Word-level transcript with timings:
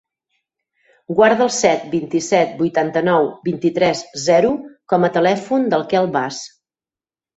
Guarda 1.17 1.43
el 1.47 1.51
set, 1.57 1.83
vint-i-set, 1.91 2.55
vuitanta-nou, 2.63 3.29
vint-i-tres, 3.49 4.03
zero 4.25 4.55
com 4.95 5.07
a 5.11 5.15
telèfon 5.19 5.69
del 5.75 5.87
Quel 5.93 6.11
Bas. 6.17 6.41